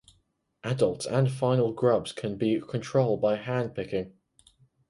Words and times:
Adults 0.63 1.05
and 1.05 1.29
final 1.31 1.71
grubs 1.73 2.11
can 2.11 2.35
be 2.35 2.59
control 2.59 3.17
by 3.17 3.35
hand 3.35 3.75
picking. 3.75 4.13